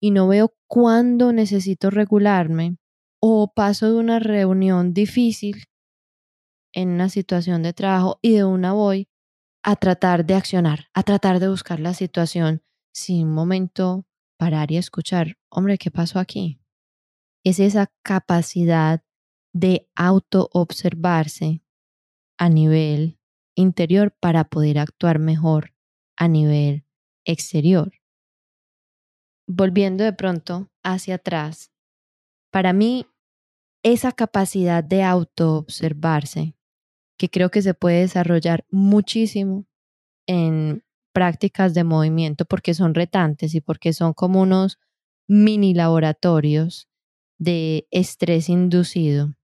y 0.00 0.10
no 0.10 0.26
veo 0.26 0.52
cuándo 0.66 1.32
necesito 1.32 1.90
regularme 1.90 2.76
o 3.20 3.52
paso 3.54 3.86
de 3.92 4.00
una 4.00 4.18
reunión 4.18 4.94
difícil 4.94 5.66
en 6.72 6.88
una 6.88 7.08
situación 7.08 7.62
de 7.62 7.72
trabajo 7.72 8.18
y 8.20 8.32
de 8.32 8.42
una 8.42 8.72
voy 8.72 9.06
a 9.62 9.76
tratar 9.76 10.26
de 10.26 10.34
accionar, 10.34 10.88
a 10.92 11.04
tratar 11.04 11.38
de 11.38 11.48
buscar 11.48 11.78
la 11.78 11.94
situación 11.94 12.64
sin 12.92 13.30
momento 13.30 14.06
parar 14.38 14.72
y 14.72 14.76
escuchar, 14.76 15.36
hombre, 15.50 15.78
¿qué 15.78 15.92
pasó 15.92 16.18
aquí? 16.18 16.61
Es 17.44 17.58
esa 17.58 17.92
capacidad 18.02 19.02
de 19.52 19.88
auto-observarse 19.96 21.62
a 22.38 22.48
nivel 22.48 23.18
interior 23.54 24.16
para 24.18 24.44
poder 24.44 24.78
actuar 24.78 25.18
mejor 25.18 25.74
a 26.16 26.28
nivel 26.28 26.86
exterior. 27.24 27.92
Volviendo 29.46 30.04
de 30.04 30.12
pronto 30.12 30.70
hacia 30.82 31.16
atrás, 31.16 31.72
para 32.52 32.72
mí 32.72 33.06
esa 33.82 34.12
capacidad 34.12 34.84
de 34.84 35.02
auto-observarse, 35.02 36.54
que 37.18 37.28
creo 37.28 37.50
que 37.50 37.62
se 37.62 37.74
puede 37.74 38.00
desarrollar 38.00 38.64
muchísimo 38.70 39.66
en 40.26 40.84
prácticas 41.12 41.74
de 41.74 41.84
movimiento 41.84 42.44
porque 42.44 42.74
son 42.74 42.94
retantes 42.94 43.54
y 43.54 43.60
porque 43.60 43.92
son 43.92 44.12
como 44.12 44.40
unos 44.40 44.78
mini 45.28 45.74
laboratorios 45.74 46.88
de 47.42 47.88
estrés 47.90 48.48
inducido. 48.48 49.34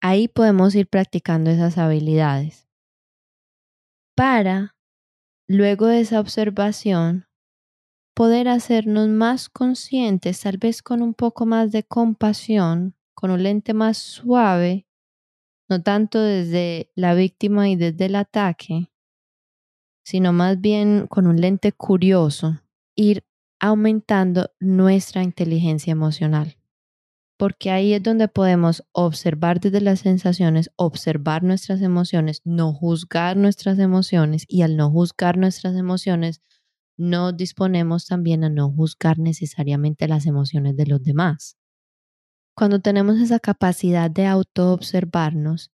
Ahí 0.00 0.28
podemos 0.28 0.74
ir 0.76 0.86
practicando 0.86 1.50
esas 1.50 1.78
habilidades 1.78 2.68
para, 4.16 4.76
luego 5.48 5.86
de 5.86 6.00
esa 6.00 6.20
observación, 6.20 7.26
poder 8.14 8.48
hacernos 8.48 9.08
más 9.08 9.48
conscientes, 9.48 10.42
tal 10.42 10.58
vez 10.58 10.82
con 10.82 11.02
un 11.02 11.14
poco 11.14 11.44
más 11.44 11.72
de 11.72 11.82
compasión, 11.82 12.94
con 13.14 13.30
un 13.30 13.42
lente 13.42 13.74
más 13.74 13.96
suave, 13.96 14.86
no 15.68 15.82
tanto 15.82 16.20
desde 16.20 16.92
la 16.94 17.14
víctima 17.14 17.68
y 17.68 17.76
desde 17.76 18.06
el 18.06 18.14
ataque, 18.14 18.92
sino 20.04 20.32
más 20.32 20.60
bien 20.60 21.06
con 21.08 21.26
un 21.26 21.40
lente 21.40 21.72
curioso, 21.72 22.60
ir 22.94 23.24
aumentando 23.60 24.50
nuestra 24.58 25.22
inteligencia 25.22 25.92
emocional. 25.92 26.59
Porque 27.40 27.70
ahí 27.70 27.94
es 27.94 28.02
donde 28.02 28.28
podemos 28.28 28.84
observar 28.92 29.60
desde 29.60 29.80
las 29.80 30.00
sensaciones, 30.00 30.70
observar 30.76 31.42
nuestras 31.42 31.80
emociones, 31.80 32.42
no 32.44 32.74
juzgar 32.74 33.38
nuestras 33.38 33.78
emociones 33.78 34.44
y 34.46 34.60
al 34.60 34.76
no 34.76 34.90
juzgar 34.90 35.38
nuestras 35.38 35.74
emociones, 35.74 36.42
no 36.98 37.32
disponemos 37.32 38.04
también 38.04 38.44
a 38.44 38.50
no 38.50 38.70
juzgar 38.70 39.18
necesariamente 39.18 40.06
las 40.06 40.26
emociones 40.26 40.76
de 40.76 40.84
los 40.84 41.02
demás. 41.02 41.56
Cuando 42.54 42.80
tenemos 42.80 43.18
esa 43.18 43.40
capacidad 43.40 44.10
de 44.10 44.26
auto-observarnos, 44.26 45.72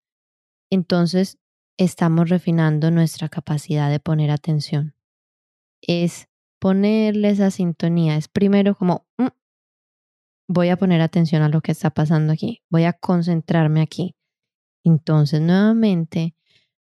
entonces 0.68 1.38
estamos 1.78 2.28
refinando 2.28 2.90
nuestra 2.90 3.28
capacidad 3.28 3.88
de 3.88 4.00
poner 4.00 4.32
atención. 4.32 4.96
Es 5.80 6.26
ponerle 6.58 7.30
esa 7.30 7.52
sintonía. 7.52 8.16
Es 8.16 8.26
primero 8.26 8.74
como, 8.74 9.06
mm, 9.16 9.28
voy 10.48 10.68
a 10.68 10.76
poner 10.76 11.00
atención 11.00 11.42
a 11.42 11.48
lo 11.48 11.60
que 11.60 11.72
está 11.72 11.90
pasando 11.90 12.32
aquí, 12.32 12.62
voy 12.70 12.84
a 12.84 12.92
concentrarme 12.92 13.80
aquí. 13.80 14.14
Entonces, 14.84 15.40
nuevamente, 15.40 16.34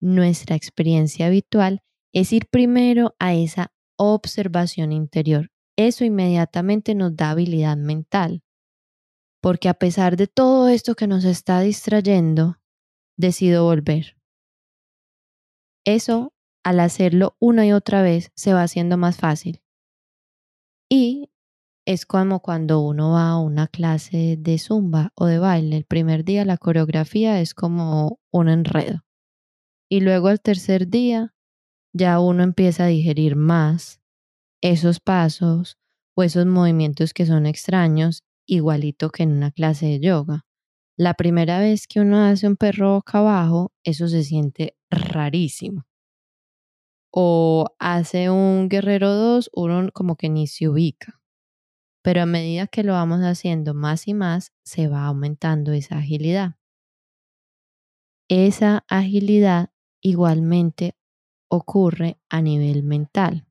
nuestra 0.01 0.57
experiencia 0.57 1.27
habitual 1.27 1.83
es 2.12 2.33
ir 2.33 2.47
primero 2.47 3.14
a 3.18 3.35
esa 3.35 3.73
observación 3.97 4.92
interior. 4.92 5.51
Eso 5.77 6.05
inmediatamente 6.05 6.94
nos 6.94 7.14
da 7.16 7.31
habilidad 7.31 7.77
mental, 7.77 8.42
porque 9.40 9.68
a 9.68 9.75
pesar 9.75 10.16
de 10.16 10.27
todo 10.27 10.68
esto 10.68 10.94
que 10.94 11.07
nos 11.07 11.25
está 11.25 11.61
distrayendo, 11.61 12.59
decido 13.16 13.64
volver. 13.64 14.16
Eso, 15.85 16.33
al 16.64 16.81
hacerlo 16.81 17.37
una 17.38 17.66
y 17.66 17.73
otra 17.73 18.03
vez, 18.03 18.31
se 18.35 18.53
va 18.53 18.62
haciendo 18.62 18.97
más 18.97 19.16
fácil. 19.16 19.62
Y 20.90 21.31
es 21.88 22.05
como 22.05 22.40
cuando 22.40 22.81
uno 22.81 23.12
va 23.12 23.31
a 23.31 23.38
una 23.38 23.66
clase 23.66 24.37
de 24.38 24.59
zumba 24.59 25.11
o 25.14 25.24
de 25.24 25.38
baile. 25.38 25.79
El 25.79 25.87
primer 25.87 26.22
día 26.22 26.44
la 26.44 26.59
coreografía 26.59 27.40
es 27.40 27.55
como 27.55 28.20
un 28.31 28.51
enredo. 28.51 29.07
Y 29.88 30.01
luego 30.01 30.29
el 30.29 30.38
tercer 30.38 30.88
día 30.88 31.35
ya 31.94 32.20
uno 32.20 32.42
empieza 32.42 32.85
a 32.85 32.88
digerir 32.88 33.37
más 33.37 34.03
esos 34.61 35.01
pasos 35.01 35.79
o 36.14 36.22
esos 36.24 36.44
movimientos 36.44 37.14
que 37.14 37.24
son 37.24 37.46
extraños, 37.46 38.22
igualito 38.46 39.09
que 39.09 39.22
en 39.22 39.33
una 39.33 39.51
clase 39.51 39.87
de 39.87 40.01
yoga. 40.01 40.44
La 40.94 41.14
primera 41.14 41.59
vez 41.59 41.87
que 41.87 42.01
uno 42.01 42.22
hace 42.22 42.46
un 42.46 42.57
perro 42.57 42.96
boca 42.96 43.20
abajo, 43.20 43.72
eso 43.83 44.09
se 44.09 44.24
siente 44.24 44.77
rarísimo. 44.90 45.87
O 47.11 47.64
hace 47.79 48.29
un 48.29 48.68
guerrero 48.68 49.14
2, 49.14 49.48
uno 49.55 49.88
como 49.94 50.16
que 50.16 50.29
ni 50.29 50.48
se 50.48 50.68
ubica. 50.68 51.17
Pero 52.03 52.23
a 52.23 52.27
medida 52.27 52.67
que 52.67 52.85
lo 52.85 52.93
vamos 52.93 53.21
haciendo 53.21 53.75
más 53.75 54.09
y 54.09 54.15
más, 54.15 54.53
se 54.65 54.89
va 54.89 55.07
aumentando 55.07 55.73
esa 55.73 55.99
agilidad. 55.99 56.57
Esa 58.29 58.85
agilidad 58.89 59.71
igualmente 60.03 60.97
ocurre 61.51 62.21
a 62.29 62.43
nivel 62.43 62.83
mental, 62.83 63.47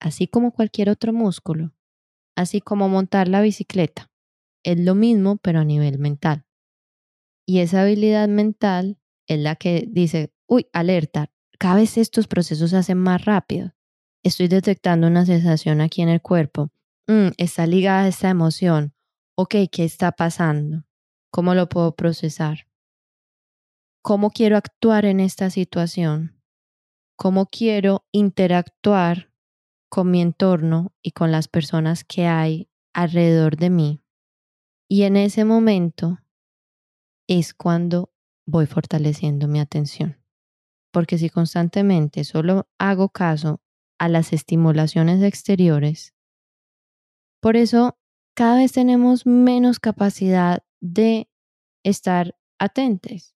así 0.00 0.28
como 0.28 0.52
cualquier 0.52 0.90
otro 0.90 1.12
músculo, 1.12 1.72
así 2.36 2.60
como 2.60 2.88
montar 2.88 3.28
la 3.28 3.40
bicicleta. 3.40 4.10
es 4.64 4.78
lo 4.78 4.94
mismo, 4.94 5.36
pero 5.38 5.60
a 5.60 5.64
nivel 5.64 5.98
mental. 5.98 6.44
Y 7.46 7.60
esa 7.60 7.82
habilidad 7.82 8.28
mental 8.28 8.98
es 9.26 9.38
la 9.38 9.56
que 9.56 9.86
dice, 9.88 10.32
uy, 10.46 10.66
alerta, 10.72 11.32
cada 11.58 11.76
vez 11.76 11.96
estos 11.96 12.26
procesos 12.28 12.70
se 12.70 12.76
hacen 12.76 12.98
más 12.98 13.24
rápido. 13.24 13.72
Estoy 14.22 14.48
detectando 14.48 15.06
una 15.06 15.24
sensación 15.24 15.80
aquí 15.80 16.02
en 16.02 16.10
el 16.10 16.20
cuerpo. 16.20 16.70
Mm, 17.08 17.30
está 17.38 17.66
ligada 17.66 18.02
a 18.02 18.08
esta 18.08 18.28
emoción. 18.28 18.92
Ok, 19.34 19.54
¿qué 19.72 19.84
está 19.84 20.12
pasando? 20.12 20.84
¿Cómo 21.32 21.54
lo 21.54 21.66
puedo 21.70 21.96
procesar? 21.96 22.68
¿Cómo 24.02 24.30
quiero 24.30 24.58
actuar 24.58 25.06
en 25.06 25.20
esta 25.20 25.48
situación? 25.48 26.38
¿Cómo 27.16 27.46
quiero 27.46 28.06
interactuar 28.12 29.32
con 29.90 30.10
mi 30.10 30.20
entorno 30.20 30.92
y 31.02 31.12
con 31.12 31.32
las 31.32 31.48
personas 31.48 32.04
que 32.04 32.26
hay 32.26 32.68
alrededor 32.92 33.56
de 33.56 33.70
mí? 33.70 34.02
Y 34.86 35.04
en 35.04 35.16
ese 35.16 35.46
momento 35.46 36.18
es 37.26 37.54
cuando 37.54 38.12
voy 38.46 38.66
fortaleciendo 38.66 39.48
mi 39.48 39.60
atención. 39.60 40.18
Porque 40.92 41.16
si 41.16 41.30
constantemente 41.30 42.24
solo 42.24 42.68
hago 42.78 43.08
caso 43.08 43.62
a 43.98 44.08
las 44.08 44.34
estimulaciones 44.34 45.22
exteriores, 45.22 46.14
por 47.40 47.56
eso 47.56 47.98
cada 48.34 48.58
vez 48.58 48.72
tenemos 48.72 49.26
menos 49.26 49.80
capacidad 49.80 50.62
de 50.80 51.28
estar 51.82 52.36
atentos. 52.58 53.34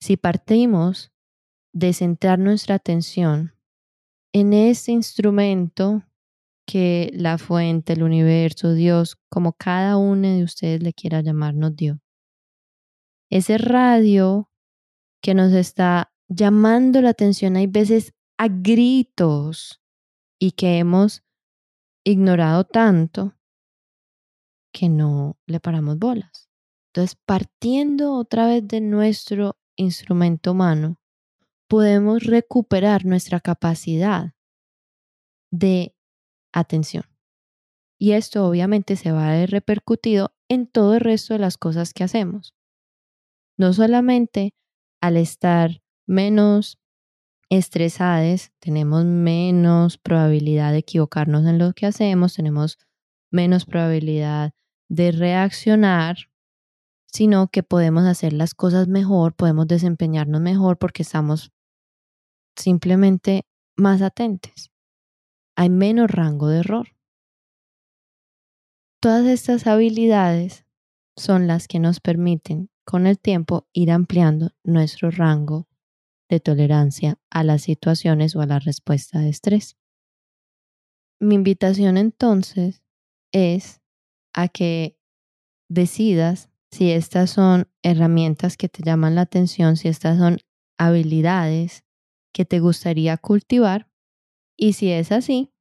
Si 0.00 0.16
partimos 0.16 1.12
de 1.72 1.92
centrar 1.92 2.38
nuestra 2.38 2.76
atención 2.76 3.54
en 4.32 4.52
ese 4.52 4.92
instrumento 4.92 6.02
que 6.66 7.10
la 7.14 7.38
fuente, 7.38 7.92
el 7.92 8.02
universo, 8.02 8.72
Dios, 8.74 9.16
como 9.28 9.52
cada 9.52 9.96
uno 9.96 10.28
de 10.28 10.44
ustedes 10.44 10.82
le 10.82 10.92
quiera 10.92 11.20
llamar, 11.20 11.54
nos 11.54 11.74
dio. 11.76 12.00
Ese 13.30 13.58
radio 13.58 14.50
que 15.22 15.34
nos 15.34 15.52
está 15.52 16.12
llamando 16.28 17.00
la 17.02 17.10
atención 17.10 17.56
hay 17.56 17.66
veces 17.66 18.12
a 18.38 18.48
gritos 18.48 19.80
y 20.38 20.52
que 20.52 20.78
hemos 20.78 21.22
ignorado 22.04 22.64
tanto 22.64 23.34
que 24.72 24.88
no 24.88 25.36
le 25.46 25.60
paramos 25.60 25.98
bolas. 25.98 26.48
Entonces, 26.92 27.16
partiendo 27.26 28.14
otra 28.14 28.46
vez 28.46 28.66
de 28.66 28.80
nuestro 28.80 29.56
instrumento 29.76 30.52
humano, 30.52 30.98
podemos 31.68 32.24
recuperar 32.24 33.04
nuestra 33.04 33.40
capacidad 33.40 34.34
de 35.50 35.94
atención. 36.52 37.04
Y 37.98 38.12
esto 38.12 38.46
obviamente 38.46 38.96
se 38.96 39.12
va 39.12 39.28
a 39.28 39.32
ver 39.32 39.50
repercutido 39.50 40.34
en 40.48 40.66
todo 40.66 40.94
el 40.94 41.00
resto 41.00 41.34
de 41.34 41.38
las 41.38 41.56
cosas 41.56 41.94
que 41.94 42.04
hacemos. 42.04 42.54
No 43.56 43.72
solamente 43.72 44.54
al 45.00 45.16
estar 45.16 45.82
menos 46.06 46.78
estresadas, 47.58 48.50
tenemos 48.60 49.04
menos 49.04 49.98
probabilidad 49.98 50.72
de 50.72 50.78
equivocarnos 50.78 51.44
en 51.44 51.58
lo 51.58 51.74
que 51.74 51.84
hacemos, 51.84 52.34
tenemos 52.34 52.78
menos 53.30 53.66
probabilidad 53.66 54.52
de 54.88 55.12
reaccionar, 55.12 56.16
sino 57.12 57.48
que 57.48 57.62
podemos 57.62 58.04
hacer 58.04 58.32
las 58.32 58.54
cosas 58.54 58.88
mejor, 58.88 59.34
podemos 59.34 59.66
desempeñarnos 59.66 60.40
mejor 60.40 60.78
porque 60.78 61.02
estamos 61.02 61.52
simplemente 62.56 63.44
más 63.76 64.00
atentos. 64.00 64.70
Hay 65.54 65.68
menos 65.68 66.10
rango 66.10 66.48
de 66.48 66.60
error. 66.60 66.88
Todas 68.98 69.26
estas 69.26 69.66
habilidades 69.66 70.64
son 71.18 71.46
las 71.46 71.68
que 71.68 71.80
nos 71.80 72.00
permiten 72.00 72.70
con 72.86 73.06
el 73.06 73.18
tiempo 73.18 73.68
ir 73.74 73.90
ampliando 73.90 74.52
nuestro 74.64 75.10
rango 75.10 75.68
de 76.32 76.40
tolerancia 76.40 77.18
a 77.30 77.44
las 77.44 77.62
situaciones 77.62 78.34
o 78.34 78.40
a 78.40 78.46
la 78.46 78.58
respuesta 78.58 79.20
de 79.20 79.28
estrés. 79.28 79.76
Mi 81.20 81.34
invitación 81.34 81.96
entonces 81.96 82.82
es 83.32 83.82
a 84.34 84.48
que 84.48 84.98
decidas 85.68 86.50
si 86.70 86.90
estas 86.90 87.30
son 87.30 87.68
herramientas 87.82 88.56
que 88.56 88.68
te 88.68 88.82
llaman 88.82 89.14
la 89.14 89.22
atención, 89.22 89.76
si 89.76 89.88
estas 89.88 90.18
son 90.18 90.38
habilidades 90.78 91.84
que 92.32 92.44
te 92.46 92.60
gustaría 92.60 93.18
cultivar. 93.18 93.90
Y 94.56 94.72
si 94.72 94.90
es 94.90 95.12
así, 95.12 95.52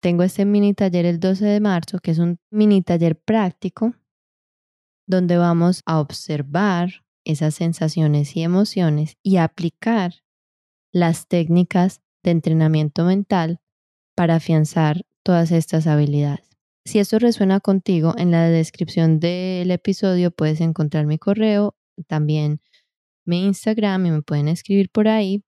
tengo 0.00 0.22
este 0.22 0.46
mini 0.46 0.72
taller 0.72 1.04
el 1.04 1.20
12 1.20 1.44
de 1.44 1.60
marzo, 1.60 1.98
que 1.98 2.12
es 2.12 2.18
un 2.18 2.38
mini 2.50 2.82
taller 2.82 3.20
práctico, 3.20 3.94
donde 5.06 5.36
vamos 5.36 5.82
a 5.84 6.00
observar 6.00 7.03
esas 7.24 7.54
sensaciones 7.54 8.36
y 8.36 8.42
emociones 8.42 9.16
y 9.22 9.36
aplicar 9.36 10.14
las 10.92 11.26
técnicas 11.26 12.00
de 12.22 12.30
entrenamiento 12.30 13.04
mental 13.04 13.60
para 14.14 14.36
afianzar 14.36 15.02
todas 15.22 15.50
estas 15.50 15.86
habilidades. 15.86 16.48
Si 16.84 16.98
esto 16.98 17.18
resuena 17.18 17.60
contigo, 17.60 18.14
en 18.18 18.30
la 18.30 18.48
descripción 18.48 19.18
del 19.18 19.70
episodio 19.70 20.30
puedes 20.30 20.60
encontrar 20.60 21.06
mi 21.06 21.18
correo, 21.18 21.76
también 22.06 22.60
mi 23.24 23.46
Instagram 23.46 24.06
y 24.06 24.10
me 24.10 24.22
pueden 24.22 24.48
escribir 24.48 24.90
por 24.90 25.08
ahí 25.08 25.42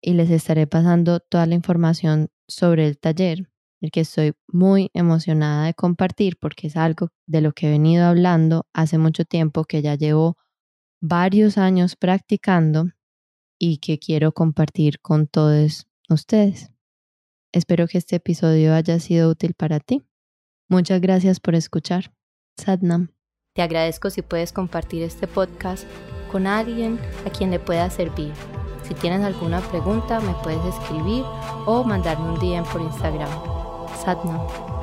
y 0.00 0.14
les 0.14 0.30
estaré 0.30 0.66
pasando 0.66 1.18
toda 1.20 1.46
la 1.46 1.56
información 1.56 2.28
sobre 2.46 2.86
el 2.86 2.98
taller, 2.98 3.50
el 3.80 3.90
que 3.90 4.00
estoy 4.00 4.34
muy 4.46 4.90
emocionada 4.94 5.66
de 5.66 5.74
compartir 5.74 6.36
porque 6.40 6.68
es 6.68 6.76
algo 6.76 7.08
de 7.26 7.40
lo 7.40 7.52
que 7.52 7.66
he 7.66 7.70
venido 7.70 8.06
hablando 8.06 8.66
hace 8.72 8.98
mucho 8.98 9.24
tiempo, 9.24 9.64
que 9.64 9.82
ya 9.82 9.96
llevo 9.96 10.36
varios 11.00 11.58
años 11.58 11.96
practicando 11.96 12.90
y 13.58 13.78
que 13.78 13.98
quiero 13.98 14.32
compartir 14.32 15.00
con 15.00 15.26
todos 15.26 15.86
ustedes. 16.08 16.70
Espero 17.52 17.86
que 17.86 17.98
este 17.98 18.16
episodio 18.16 18.74
haya 18.74 18.98
sido 19.00 19.30
útil 19.30 19.54
para 19.54 19.80
ti. 19.80 20.02
Muchas 20.68 21.00
gracias 21.00 21.40
por 21.40 21.54
escuchar. 21.54 22.12
Sadnam. 22.58 23.12
Te 23.54 23.62
agradezco 23.62 24.10
si 24.10 24.22
puedes 24.22 24.52
compartir 24.52 25.02
este 25.02 25.26
podcast 25.26 25.86
con 26.30 26.46
alguien 26.46 26.98
a 27.24 27.30
quien 27.30 27.50
le 27.50 27.58
pueda 27.58 27.88
servir. 27.88 28.32
Si 28.82 28.94
tienes 28.94 29.22
alguna 29.22 29.60
pregunta, 29.60 30.20
me 30.20 30.34
puedes 30.42 30.62
escribir 30.74 31.24
o 31.64 31.82
mandarme 31.82 32.28
un 32.28 32.38
DM 32.38 32.64
por 32.70 32.82
Instagram. 32.82 33.30
Sadnam. 34.04 34.75